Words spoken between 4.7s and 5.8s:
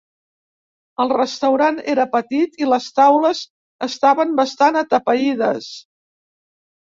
atapeïdes.